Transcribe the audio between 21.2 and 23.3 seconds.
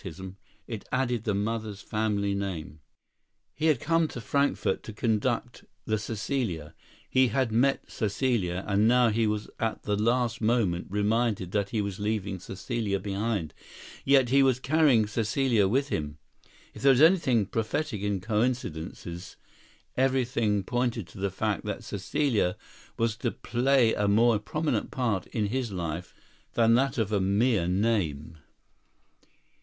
fact that Caecilia was to